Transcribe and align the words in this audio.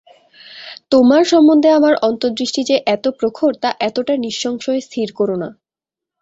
তোমার 0.91 1.23
সম্বন্ধে 1.25 1.69
আমার 1.71 1.93
অন্তর্দৃষ্টি 2.01 2.61
যে 2.63 2.75
এত 2.87 3.05
প্রখর 3.19 3.51
তা 3.55 3.69
এতটা 3.79 4.13
নিঃসংশয়ে 4.17 4.81
স্থির 4.81 5.07
কোরো 5.13 5.35
না। 5.35 5.49